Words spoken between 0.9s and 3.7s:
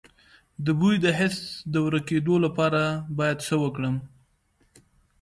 د حس د ورکیدو لپاره باید څه